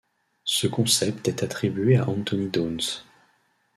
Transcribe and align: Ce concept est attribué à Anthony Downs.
Ce 0.45 0.65
concept 0.65 1.27
est 1.27 1.43
attribué 1.43 1.95
à 1.97 2.09
Anthony 2.09 2.49
Downs. 2.49 3.03